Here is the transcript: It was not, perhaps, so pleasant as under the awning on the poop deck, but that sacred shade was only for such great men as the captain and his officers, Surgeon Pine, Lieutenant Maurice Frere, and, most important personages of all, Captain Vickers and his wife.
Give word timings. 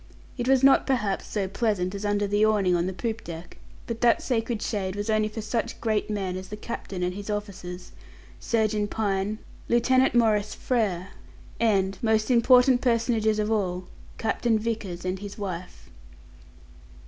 It 0.35 0.47
was 0.47 0.63
not, 0.63 0.87
perhaps, 0.87 1.27
so 1.27 1.47
pleasant 1.47 1.93
as 1.93 2.05
under 2.05 2.25
the 2.25 2.43
awning 2.43 2.75
on 2.75 2.87
the 2.87 2.91
poop 2.91 3.23
deck, 3.23 3.57
but 3.85 4.01
that 4.01 4.23
sacred 4.23 4.59
shade 4.59 4.95
was 4.95 5.11
only 5.11 5.27
for 5.27 5.41
such 5.43 5.79
great 5.79 6.09
men 6.09 6.35
as 6.37 6.47
the 6.49 6.57
captain 6.57 7.03
and 7.03 7.13
his 7.13 7.29
officers, 7.29 7.91
Surgeon 8.39 8.87
Pine, 8.87 9.37
Lieutenant 9.69 10.15
Maurice 10.15 10.55
Frere, 10.55 11.09
and, 11.59 11.99
most 12.01 12.31
important 12.31 12.81
personages 12.81 13.37
of 13.37 13.51
all, 13.51 13.85
Captain 14.17 14.57
Vickers 14.57 15.05
and 15.05 15.19
his 15.19 15.37
wife. 15.37 15.91